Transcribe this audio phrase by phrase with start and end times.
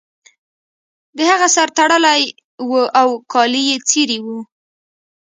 [1.17, 2.21] د هغه سر تړلی
[2.69, 4.39] و او کالي یې څیرې وو